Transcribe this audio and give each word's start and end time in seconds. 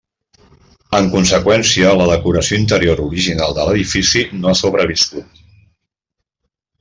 En 0.99 1.09
conseqüència, 1.15 1.91
la 1.99 2.07
decoració 2.13 2.59
interior 2.63 3.03
original 3.05 3.55
de 3.61 3.67
l'edifici 3.71 4.23
no 4.39 4.53
ha 4.53 4.59
sobreviscut. 4.65 5.45